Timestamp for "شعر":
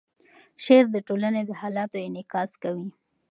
0.63-0.85